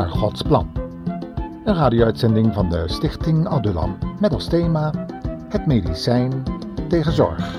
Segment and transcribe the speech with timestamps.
[0.00, 0.70] naar Gods plan.
[1.64, 4.92] Een radio-uitzending van de Stichting Adulam met als thema
[5.48, 6.42] Het medicijn
[6.88, 7.58] tegen zorg.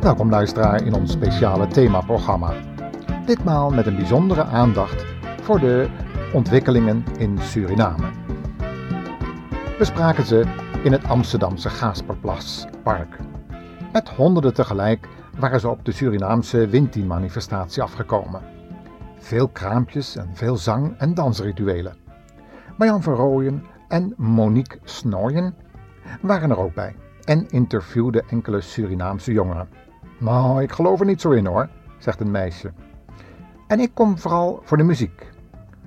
[0.00, 2.77] Welkom luisteraar in ons speciale themaprogramma.
[3.28, 5.04] Ditmaal met een bijzondere aandacht
[5.42, 5.88] voor de
[6.32, 8.10] ontwikkelingen in Suriname.
[9.78, 10.44] We spraken ze
[10.82, 13.16] in het Amsterdamse Gasperplaspark.
[13.92, 18.42] Met honderden tegelijk waren ze op de Surinaamse Winti-manifestatie afgekomen.
[19.18, 21.96] Veel kraampjes en veel zang- en dansrituelen.
[22.76, 25.54] Marjan van Rooyen en Monique Snooyen
[26.20, 29.68] waren er ook bij en interviewden enkele Surinaamse jongeren.
[30.18, 32.72] Nou, ik geloof er niet zo in hoor, zegt een meisje.
[33.68, 35.30] En ik kom vooral voor de muziek.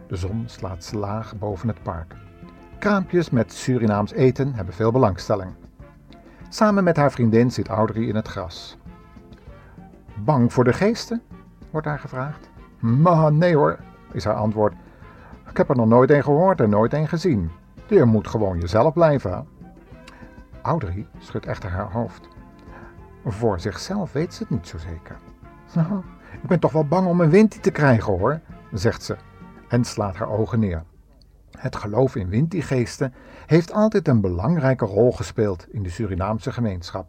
[0.07, 2.15] De zon slaat laag boven het park.
[2.79, 5.51] Kraampjes met Surinaams eten hebben veel belangstelling.
[6.49, 8.77] Samen met haar vriendin zit Audrey in het gras.
[10.15, 11.21] Bang voor de geesten?
[11.69, 12.49] wordt haar gevraagd.
[12.79, 13.79] Maar nee hoor,
[14.11, 14.73] is haar antwoord.
[15.49, 17.51] Ik heb er nog nooit een gehoord en nooit een gezien.
[17.87, 19.47] Je moet gewoon jezelf blijven.
[20.61, 22.27] Audrey schudt echter haar hoofd.
[23.25, 25.17] Voor zichzelf weet ze het niet zo zeker.
[26.41, 28.39] Ik ben toch wel bang om een windie te krijgen hoor,
[28.71, 29.15] zegt ze
[29.67, 30.83] en slaat haar ogen neer.
[31.51, 33.13] Het geloof in windiegeesten
[33.45, 37.07] heeft altijd een belangrijke rol gespeeld in de Surinaamse gemeenschap.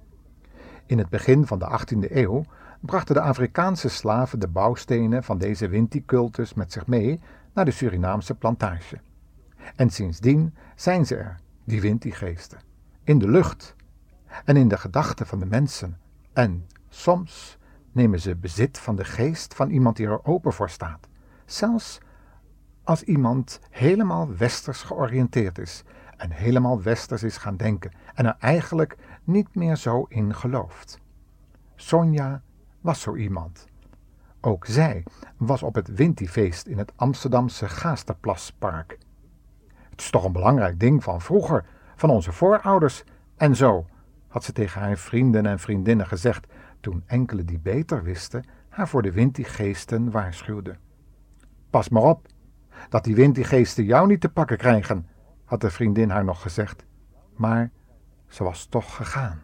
[0.86, 2.44] In het begin van de 18e eeuw
[2.80, 7.20] brachten de Afrikaanse slaven de bouwstenen van deze Winti-cultus met zich mee
[7.54, 8.98] naar de Surinaamse plantage.
[9.76, 12.58] En sindsdien zijn ze er, die Winti-geesten,
[13.04, 13.76] in de lucht
[14.44, 15.98] en in de gedachten van de mensen.
[16.32, 17.58] En soms
[17.92, 21.08] nemen ze bezit van de geest van iemand die er open voor staat,
[21.44, 21.98] zelfs
[22.84, 25.84] als iemand helemaal westers georiënteerd is
[26.16, 30.98] en helemaal westers is gaan denken en er eigenlijk niet meer zo in gelooft.
[31.74, 32.42] Sonja
[32.80, 33.66] was zo iemand.
[34.40, 35.04] Ook zij
[35.36, 38.98] was op het Wintifeest in het Amsterdamse Gaasterplaspark.
[39.90, 41.64] Het is toch een belangrijk ding van vroeger,
[41.96, 43.04] van onze voorouders.
[43.36, 43.86] En zo,
[44.28, 46.46] had ze tegen haar vrienden en vriendinnen gezegd
[46.82, 50.78] toen enkele die beter wisten haar voor de Winti-geesten waarschuwden.
[51.70, 52.26] Pas maar op,
[52.88, 55.06] dat die Winti-geesten jou niet te pakken krijgen,
[55.44, 56.84] had de vriendin haar nog gezegd.
[57.36, 57.70] Maar
[58.26, 59.42] ze was toch gegaan.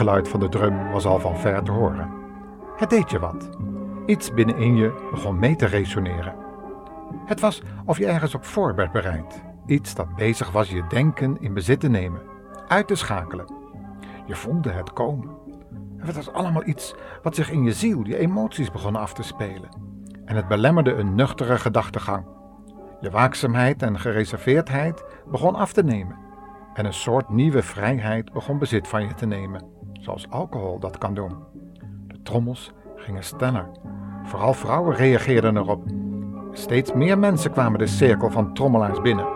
[0.00, 2.10] Geluid van de drum was al van ver te horen.
[2.76, 3.50] Het deed je wat.
[4.06, 6.34] Iets binnenin je begon mee te resoneren.
[7.26, 9.42] Het was of je ergens op voor werd bereid.
[9.66, 12.22] Iets dat bezig was je denken in bezit te nemen,
[12.68, 13.54] uit te schakelen.
[14.26, 15.28] Je voelde het komen.
[15.96, 19.68] Het was allemaal iets wat zich in je ziel, je emoties begon af te spelen.
[20.24, 22.24] En het belemmerde een nuchtere gedachtegang.
[23.00, 26.16] Je waakzaamheid en gereserveerdheid begon af te nemen.
[26.74, 31.14] En een soort nieuwe vrijheid begon bezit van je te nemen, zoals alcohol dat kan
[31.14, 31.34] doen.
[32.06, 33.68] De trommels gingen sneller.
[34.24, 35.82] Vooral vrouwen reageerden erop.
[36.52, 39.26] Steeds meer mensen kwamen de cirkel van trommelaars binnen.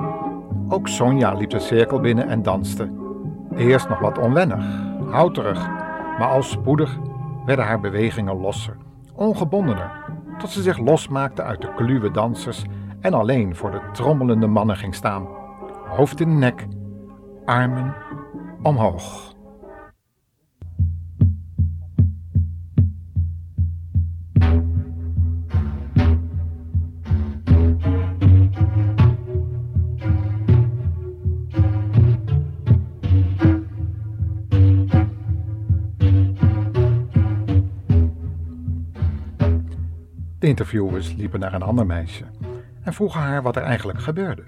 [0.69, 2.93] Ook Sonja liep de cirkel binnen en danste.
[3.57, 4.65] Eerst nog wat onwennig,
[5.11, 5.69] houterig,
[6.19, 6.99] maar al spoedig
[7.47, 8.77] werden haar bewegingen losser,
[9.15, 9.91] ongebondener,
[10.39, 12.65] tot ze zich losmaakte uit de kluwe dansers
[13.01, 15.27] en alleen voor de trommelende mannen ging staan.
[15.89, 16.67] Hoofd in de nek,
[17.45, 17.95] armen
[18.63, 19.34] omhoog.
[40.45, 42.25] De interviewers liepen naar een ander meisje
[42.83, 44.45] en vroegen haar wat er eigenlijk gebeurde.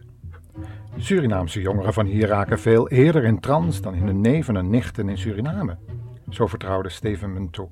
[0.97, 5.09] Surinaamse jongeren van hier raken veel eerder in trance dan in hun neven en nichten
[5.09, 5.77] in Suriname.
[6.29, 7.69] Zo vertrouwde Steven me toe.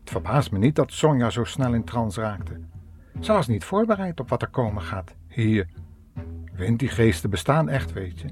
[0.00, 2.60] Het verbaast me niet dat Sonja zo snel in trance raakte.
[3.20, 5.14] Ze was niet voorbereid op wat er komen gaat.
[5.28, 5.68] Hier.
[6.52, 8.28] Wind die geesten bestaan echt, weet je.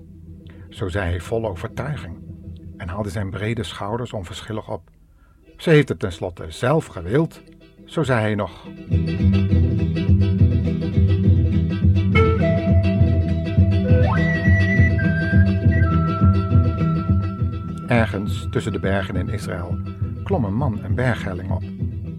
[0.69, 2.17] Zo zei hij vol overtuiging
[2.77, 4.91] en haalde zijn brede schouders onverschillig op.
[5.57, 7.43] Ze heeft het tenslotte zelf gewild,
[7.91, 8.67] zo zei hij nog.
[17.87, 19.79] Ergens tussen de bergen in Israël
[20.25, 21.63] klom een man een berghelling op.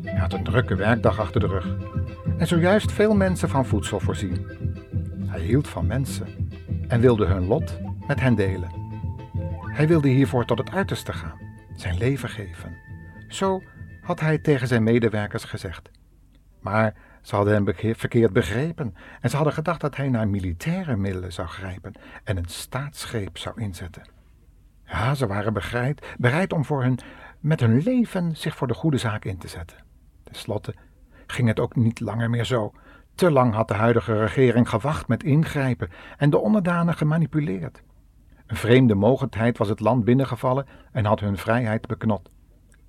[0.04, 1.76] Hij had een drukke werkdag achter de rug.
[2.38, 4.48] en zojuist veel mensen van voedsel voorzien.
[5.26, 6.28] Hij hield van mensen
[6.88, 8.70] en wilde hun lot met hen delen.
[9.62, 11.40] Hij wilde hiervoor tot het uiterste gaan,
[11.76, 12.78] zijn leven geven.
[13.28, 13.62] Zo
[14.02, 15.90] had hij tegen zijn medewerkers gezegd.
[16.60, 21.34] Maar ze hadden hem verkeerd begrepen en ze hadden gedacht dat hij naar militaire middelen
[21.34, 21.94] zou grijpen
[22.24, 24.04] en een staatsgreep zou inzetten.
[24.86, 27.00] Ja, ze waren bereid, bereid om voor hun,
[27.40, 29.78] met hun leven zich voor de goede zaak in te zetten.
[30.24, 30.76] Ten slotte
[31.28, 32.74] ging het ook niet langer meer zo.
[33.16, 37.84] Te lang had de huidige regering gewacht met ingrijpen en de onderdanen gemanipuleerd.
[38.48, 42.30] Een vreemde mogendheid was het land binnengevallen en had hun vrijheid beknot.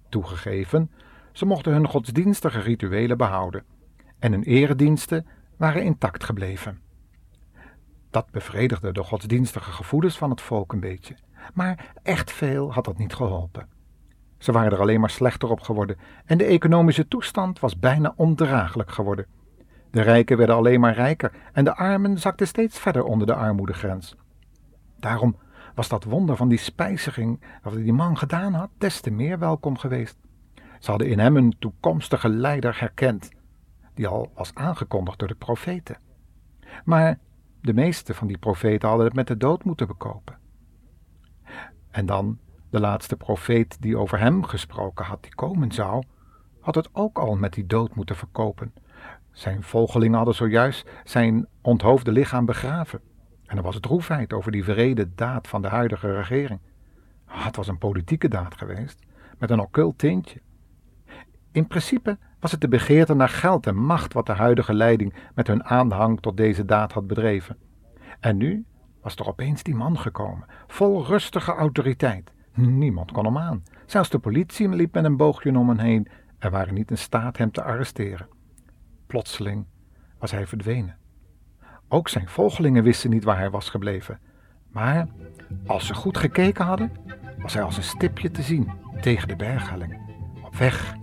[0.09, 0.91] Toegegeven,
[1.33, 3.65] ze mochten hun godsdienstige rituelen behouden
[4.19, 5.27] en hun erediensten
[5.57, 6.81] waren intact gebleven.
[8.11, 11.17] Dat bevredigde de godsdienstige gevoelens van het volk een beetje,
[11.55, 13.69] maar echt veel had dat niet geholpen.
[14.39, 18.91] Ze waren er alleen maar slechter op geworden en de economische toestand was bijna ondraaglijk
[18.91, 19.27] geworden.
[19.91, 24.17] De rijken werden alleen maar rijker en de armen zakten steeds verder onder de armoedegrens.
[24.99, 25.37] Daarom
[25.75, 29.79] was dat wonder van die spijziging dat die man gedaan had des te meer welkom
[29.79, 30.17] geweest.
[30.83, 33.31] Ze hadden in hem een toekomstige leider herkend,
[33.95, 35.97] die al was aangekondigd door de profeten.
[36.85, 37.19] Maar
[37.61, 40.39] de meeste van die profeten hadden het met de dood moeten bekopen.
[41.91, 42.39] En dan
[42.71, 46.03] de laatste profeet die over hem gesproken had, die komen zou,
[46.61, 48.73] had het ook al met die dood moeten verkopen.
[49.31, 53.01] Zijn volgelingen hadden zojuist zijn onthoofde lichaam begraven.
[53.47, 56.61] En er was droefheid over die vrede daad van de huidige regering.
[57.27, 59.03] Ah, het was een politieke daad geweest,
[59.39, 60.41] met een occult tintje.
[61.53, 65.47] In principe was het de begeerte naar geld en macht wat de huidige leiding met
[65.47, 67.57] hun aanhang tot deze daad had bedreven.
[68.21, 68.65] En nu
[69.01, 72.33] was er opeens die man gekomen, vol rustige autoriteit.
[72.55, 73.63] Niemand kon hem aan.
[73.87, 76.09] Zelfs de politie liep met een boogje om hem heen
[76.39, 78.29] en waren niet in staat hem te arresteren.
[79.07, 79.67] Plotseling
[80.19, 80.97] was hij verdwenen.
[81.89, 84.19] Ook zijn volgelingen wisten niet waar hij was gebleven.
[84.69, 85.09] Maar
[85.67, 86.93] als ze goed gekeken hadden,
[87.39, 88.71] was hij als een stipje te zien
[89.01, 90.01] tegen de berghelling.
[90.45, 90.95] Op weg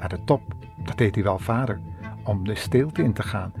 [0.00, 0.54] naar de top,
[0.84, 1.80] dat deed hij wel vader,
[2.24, 3.52] om de stilte in te gaan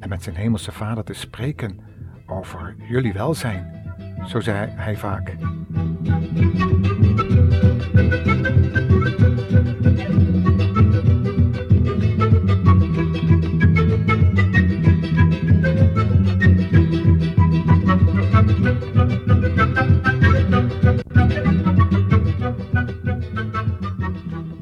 [0.00, 1.80] en met zijn hemelse vader te spreken
[2.26, 3.76] over jullie welzijn.
[4.26, 5.36] Zo zei hij vaak.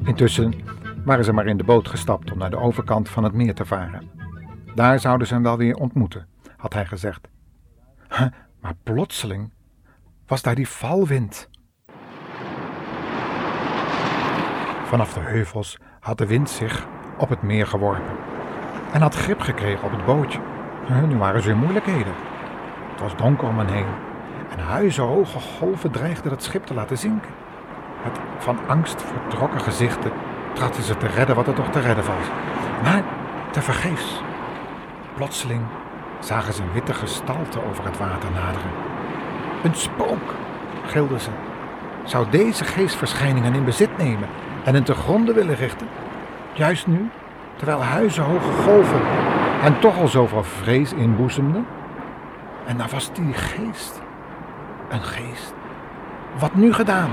[0.05, 0.53] Intussen
[1.07, 3.65] waren ze maar in de boot gestapt om naar de overkant van het meer te
[3.65, 4.09] varen.
[4.75, 6.27] Daar zouden ze hem wel weer ontmoeten,
[6.57, 7.27] had hij gezegd.
[8.61, 9.53] Maar plotseling
[10.25, 11.49] was daar die valwind.
[14.85, 16.87] Vanaf de heuvels had de wind zich
[17.17, 18.15] op het meer geworpen
[18.93, 20.39] en had grip gekregen op het bootje.
[21.07, 22.13] Nu waren ze in moeilijkheden.
[22.91, 23.93] Het was donker om hen heen
[24.51, 27.31] en huizenhoge golven dreigden het schip te laten zinken.
[28.03, 30.11] Met van angst vertrokken gezichten
[30.57, 32.27] trachten ze te redden wat er toch te redden was.
[32.83, 33.03] Maar
[33.51, 34.21] tevergeefs.
[35.15, 35.61] Plotseling
[36.19, 38.71] zagen ze een witte gestalte over het water naderen.
[39.63, 40.35] Een spook,
[40.85, 41.29] gilden ze.
[42.03, 44.27] Zou deze geestverschijningen in bezit nemen
[44.63, 45.87] en hen te gronden willen richten?
[46.53, 47.09] Juist nu,
[47.55, 49.01] terwijl huizenhoge golven
[49.61, 51.65] hen toch al zoveel vrees inboezemden?
[52.65, 54.01] En daar was die geest.
[54.89, 55.53] Een geest.
[56.39, 57.09] Wat nu gedaan?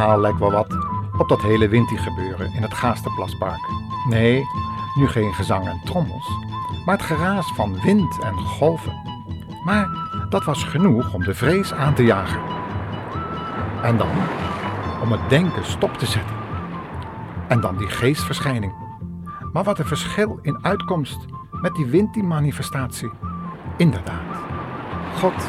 [0.00, 0.76] Verhaal lijkt wel wat
[1.18, 3.60] op dat hele winti gebeuren in het Gaasterplaspark.
[4.08, 4.44] Nee,
[4.94, 6.28] nu geen gezang en trommels,
[6.84, 8.92] maar het geraas van wind en golven.
[9.64, 9.88] Maar
[10.28, 12.40] dat was genoeg om de vrees aan te jagen.
[13.82, 14.10] En dan
[15.02, 16.36] om het denken stop te zetten.
[17.48, 18.72] En dan die geestverschijning.
[19.52, 21.18] Maar wat een verschil in uitkomst
[21.50, 23.10] met die winti-manifestatie.
[23.76, 24.36] Inderdaad,
[25.18, 25.48] God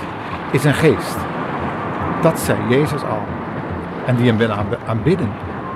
[0.51, 1.17] is een geest.
[2.21, 3.40] Dat zei Jezus al.
[4.11, 5.31] En die hem willen aanbidden,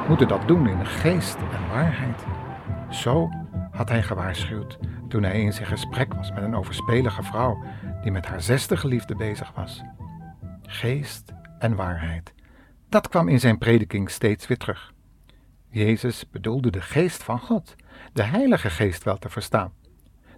[0.07, 2.23] moeten dat doen in geest en waarheid.
[2.89, 3.29] Zo
[3.71, 4.77] had hij gewaarschuwd
[5.07, 7.63] toen hij in zijn gesprek was met een overspelige vrouw
[8.01, 9.81] die met haar zesde geliefde bezig was.
[10.61, 12.33] Geest en waarheid.
[12.89, 14.93] Dat kwam in zijn prediking steeds weer terug.
[15.69, 17.75] Jezus bedoelde de geest van God,
[18.13, 19.73] de Heilige Geest wel te verstaan,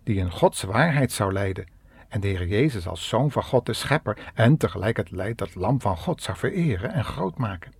[0.03, 1.67] die in Gods waarheid zou leiden
[2.07, 5.97] en de Heer Jezus als Zoon van God de Schepper en tegelijkertijd het Lam van
[5.97, 7.76] God zou vereren en groot maken.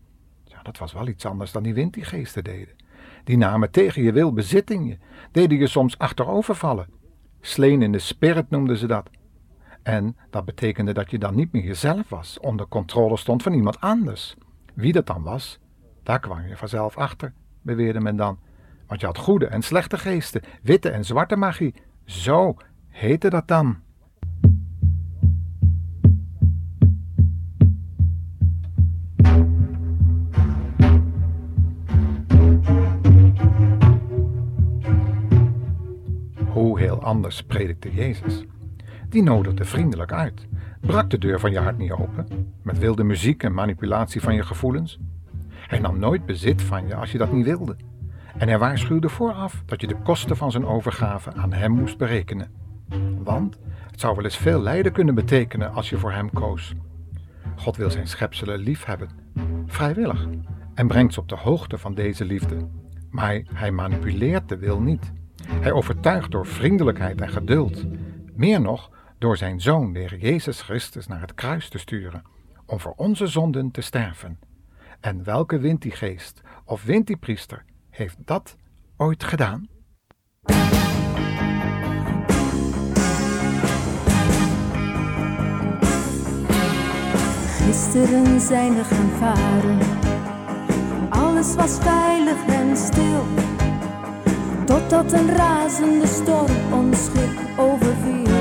[0.68, 2.76] Dat was wel iets anders dan die wind die geesten deden.
[3.24, 4.98] Die namen tegen je wil bezit in je,
[5.32, 6.88] deden je soms achterovervallen.
[7.42, 9.10] Sleen in de spirit noemden ze dat.
[9.84, 13.80] En dat betekende dat je dan niet meer jezelf was, onder controle stond van iemand
[13.80, 14.36] anders.
[14.74, 15.60] Wie dat dan was,
[16.04, 18.40] daar kwam je vanzelf achter, beweerde men dan.
[18.88, 21.76] Want je had goede en slechte geesten, witte en zwarte magie.
[22.06, 22.58] Zo
[22.88, 23.82] heette dat dan.
[37.18, 38.44] Anders predikte Jezus.
[39.10, 40.48] Die nodigde vriendelijk uit,
[40.82, 44.44] brak de deur van je hart niet open, met wilde muziek en manipulatie van je
[44.44, 45.00] gevoelens.
[45.50, 47.76] Hij nam nooit bezit van je als je dat niet wilde.
[48.38, 52.52] En hij waarschuwde vooraf dat je de kosten van zijn overgave aan hem moest berekenen.
[53.24, 53.60] Want
[53.92, 56.74] het zou wel eens veel lijden kunnen betekenen als je voor hem koos.
[57.56, 59.10] God wil zijn schepselen lief hebben,
[59.66, 60.28] vrijwillig,
[60.74, 62.58] en brengt ze op de hoogte van deze liefde.
[63.10, 65.14] Maar hij manipuleert de wil niet.
[65.50, 67.86] Hij overtuigt door vriendelijkheid en geduld.
[68.36, 72.24] Meer nog, door zijn zoon, de Heer Jezus Christus, naar het kruis te sturen,
[72.66, 74.40] om voor onze zonden te sterven.
[75.00, 78.56] En welke wint die geest of wint die priester heeft dat
[78.98, 79.68] ooit gedaan?
[87.48, 89.80] Gisteren zijn we gaan varen,
[91.10, 93.26] alles was veilig en stil.
[94.68, 98.36] Totdat een razende storm ons schip overviel.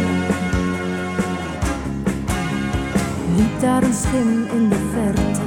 [3.37, 5.41] Liep daar een schim in de verte.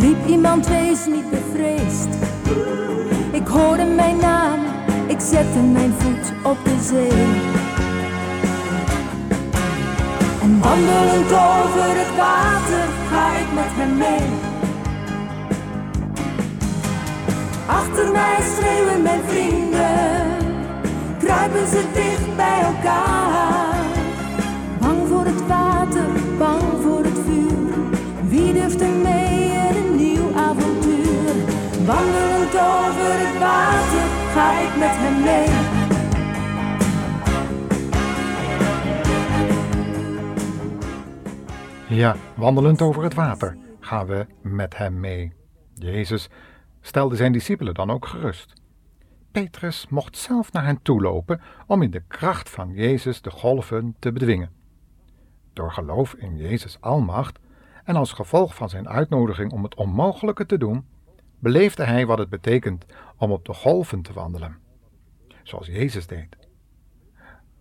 [0.00, 2.08] Riep iemand, wees niet bevreesd.
[3.32, 4.60] Ik hoorde mijn naam,
[5.06, 7.22] ik zette mijn voet op de zee.
[10.42, 14.51] En wandelend over het water ga ik met hem mee.
[17.66, 20.36] Achter mij schreeuwen mijn vrienden,
[21.18, 23.74] kruipen ze dicht bij elkaar.
[24.80, 26.06] Bang voor het water,
[26.38, 27.74] bang voor het vuur.
[28.28, 31.34] Wie durft er mee in een nieuw avontuur?
[31.86, 34.04] Wandelend over het water
[34.34, 35.80] ga ik met hem mee.
[41.98, 45.32] Ja, wandelend over het water gaan we met hem mee.
[45.74, 46.28] Jezus
[46.82, 48.52] stelde zijn discipelen dan ook gerust.
[49.32, 53.96] Petrus mocht zelf naar hen toe lopen om in de kracht van Jezus de golven
[53.98, 54.50] te bedwingen.
[55.52, 57.38] Door geloof in Jezus' almacht
[57.84, 60.86] en als gevolg van zijn uitnodiging om het onmogelijke te doen,
[61.38, 62.84] beleefde hij wat het betekent
[63.16, 64.58] om op de golven te wandelen,
[65.42, 66.36] zoals Jezus deed.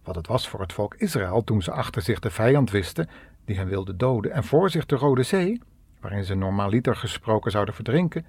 [0.03, 3.09] Wat het was voor het volk Israël toen ze achter zich de vijand wisten
[3.45, 5.61] die hen wilde doden en voor zich de Rode Zee,
[5.99, 8.25] waarin ze normaliter gesproken zouden verdrinken,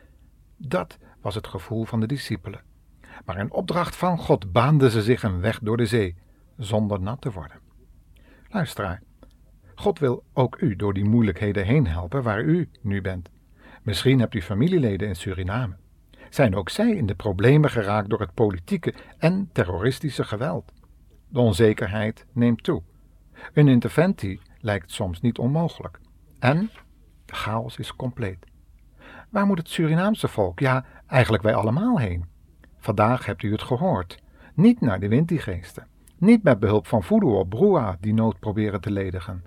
[0.69, 2.61] dat was het gevoel van de discipelen.
[3.25, 6.16] Maar in opdracht van God baanden ze zich een weg door de zee,
[6.57, 7.61] zonder nat te worden.
[8.49, 9.02] Luisteraar,
[9.75, 13.28] God wil ook u door die moeilijkheden heen helpen waar u nu bent.
[13.83, 15.76] Misschien hebt u familieleden in Suriname.
[16.31, 20.73] Zijn ook zij in de problemen geraakt door het politieke en terroristische geweld?
[21.28, 22.83] De onzekerheid neemt toe.
[23.52, 26.00] Een interventie lijkt soms niet onmogelijk.
[26.38, 26.71] En
[27.25, 28.51] de chaos is compleet.
[29.32, 32.24] Waar moet het Surinaamse volk, ja, eigenlijk wij allemaal heen?
[32.78, 34.22] Vandaag hebt u het gehoord.
[34.54, 35.86] Niet naar de wintigeesten.
[36.18, 39.44] Niet met behulp van voodoo of broa die nood proberen te ledigen.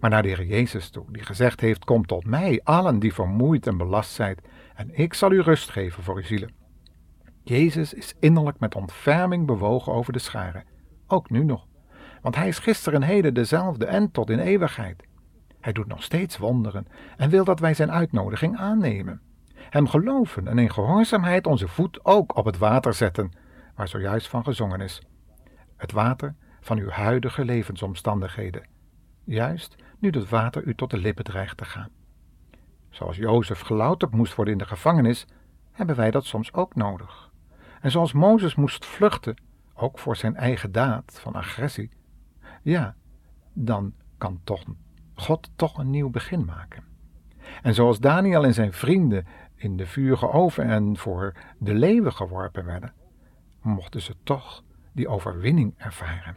[0.00, 3.66] Maar naar de Heer Jezus toe, die gezegd heeft: Kom tot mij, allen die vermoeid
[3.66, 4.36] en belast zijn,
[4.74, 6.54] en ik zal u rust geven voor uw zielen.
[7.42, 10.64] Jezus is innerlijk met ontferming bewogen over de scharen,
[11.06, 11.66] ook nu nog.
[12.22, 15.08] Want hij is gisteren en heden dezelfde en tot in eeuwigheid.
[15.60, 16.86] Hij doet nog steeds wonderen
[17.16, 19.20] en wil dat wij zijn uitnodiging aannemen.
[19.54, 23.32] Hem geloven en in gehoorzaamheid onze voet ook op het water zetten,
[23.74, 25.02] waar zojuist van gezongen is.
[25.76, 28.68] Het water van uw huidige levensomstandigheden.
[29.24, 31.90] Juist nu het water u tot de lippen dreigt te gaan.
[32.90, 35.26] Zoals Jozef gelouterd moest worden in de gevangenis,
[35.72, 37.30] hebben wij dat soms ook nodig.
[37.80, 39.36] En zoals Mozes moest vluchten,
[39.74, 41.90] ook voor zijn eigen daad van agressie,
[42.62, 42.96] ja,
[43.52, 44.64] dan kan toch
[45.20, 46.84] God toch een nieuw begin maken.
[47.62, 52.64] En zoals Daniel en zijn vrienden in de vurige oven en voor de leeuwen geworpen
[52.64, 52.92] werden,
[53.62, 54.62] mochten ze toch
[54.92, 56.36] die overwinning ervaren.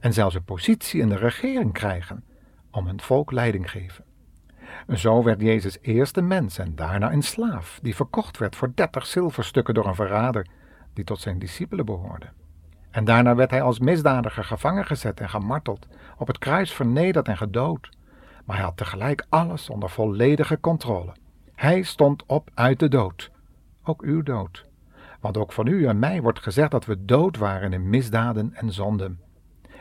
[0.00, 2.24] En zelfs een positie in de regering krijgen
[2.70, 4.04] om hun volk leiding geven.
[4.94, 9.06] Zo werd Jezus eerst een mens en daarna een slaaf, die verkocht werd voor dertig
[9.06, 10.46] zilverstukken door een verrader,
[10.92, 12.32] die tot zijn discipelen behoorden.
[12.90, 17.36] En daarna werd hij als misdadiger gevangen gezet en gemarteld, op het kruis vernederd en
[17.36, 17.88] gedood.
[18.46, 21.12] Maar hij had tegelijk alles onder volledige controle.
[21.54, 23.30] Hij stond op uit de dood,
[23.82, 24.64] ook uw dood.
[25.20, 28.72] Want ook van u en mij wordt gezegd dat we dood waren in misdaden en
[28.72, 29.20] zonden.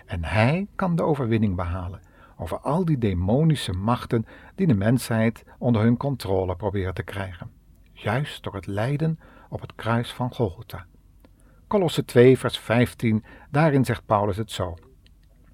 [0.05, 2.00] En hij kan de overwinning behalen
[2.38, 7.51] over al die demonische machten die de mensheid onder hun controle proberen te krijgen.
[7.93, 9.19] Juist door het lijden
[9.50, 10.86] op het kruis van Golgotha.
[11.67, 14.77] Kolosse 2, vers 15, daarin zegt Paulus het zo.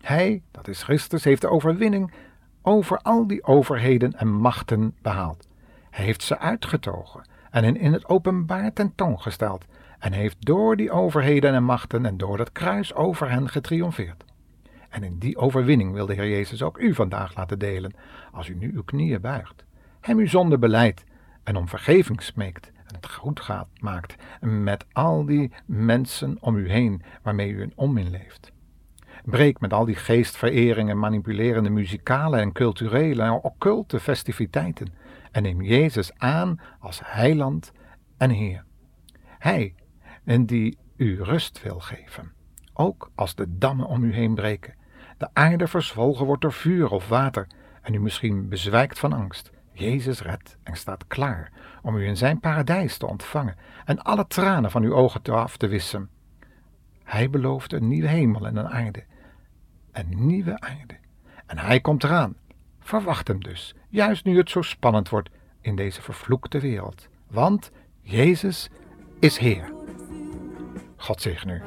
[0.01, 2.11] Hij, dat is Christus, heeft de overwinning
[2.61, 5.47] over al die overheden en machten behaald.
[5.89, 9.65] Hij heeft ze uitgetogen en hen in het openbaar tentoongesteld
[9.99, 14.25] en heeft door die overheden en machten en door dat kruis over hen getriomfeerd.
[14.89, 17.93] En in die overwinning wil de Heer Jezus ook u vandaag laten delen,
[18.31, 19.65] als u nu uw knieën buigt,
[20.01, 21.03] hem uw zonde beleidt
[21.43, 26.69] en om vergeving smeekt en het goed gaat, maakt met al die mensen om u
[26.69, 28.51] heen waarmee u een onmin leeft.
[29.23, 34.93] Breek met al die geestvereringen, manipulerende muzikale en culturele en occulte festiviteiten
[35.31, 37.71] en neem Jezus aan als heiland
[38.17, 38.63] en Heer.
[39.37, 39.75] Hij,
[40.25, 42.31] en die u rust wil geven,
[42.73, 44.75] ook als de dammen om u heen breken,
[45.17, 47.47] de aarde verzwolgen wordt door vuur of water
[47.81, 49.51] en u misschien bezwijkt van angst.
[49.73, 51.51] Jezus redt en staat klaar
[51.81, 55.57] om u in zijn paradijs te ontvangen en alle tranen van uw ogen te af
[55.57, 56.09] te wissen.
[57.11, 59.03] Hij belooft een nieuwe hemel en een aarde.
[59.91, 60.97] Een nieuwe aarde.
[61.45, 62.35] En hij komt eraan.
[62.79, 65.29] Verwacht hem dus, juist nu het zo spannend wordt
[65.61, 67.07] in deze vervloekte wereld.
[67.27, 68.69] Want Jezus
[69.19, 69.73] is Heer.
[70.95, 71.61] God zegen u.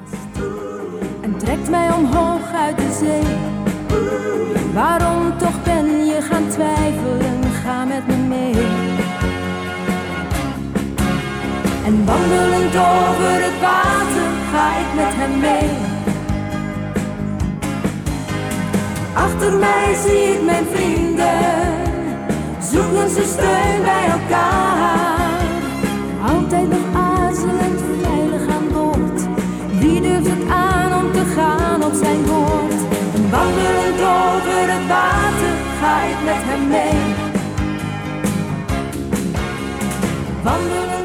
[1.23, 4.73] En trekt mij omhoog uit de zee.
[4.73, 7.43] Waarom toch ben je gaan twijfelen?
[7.43, 8.55] Ga met me mee.
[11.85, 14.24] En wandelend over het water
[14.55, 15.71] ga ik met hem mee.
[19.15, 21.39] Achter mij zie ik mijn vrienden,
[22.71, 25.41] zoeken ze steun bij elkaar.
[26.33, 29.21] Altijd nog aarzelend veilig aan boord.
[29.81, 32.81] Wie durft het aan om te gaan op zijn woord?
[33.17, 37.03] En wandelend over het water ga ik met hem mee.
[40.43, 41.04] Wandelen